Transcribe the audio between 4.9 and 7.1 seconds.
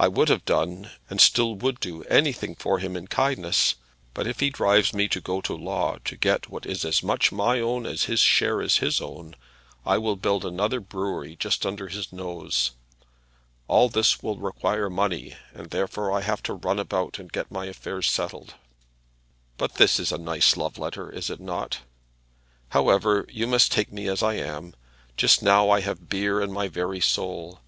me to go to law to get what is as